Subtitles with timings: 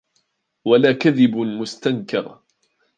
[0.65, 2.39] وَلَا كَذِبٌ مُسْتَنْكَرٌ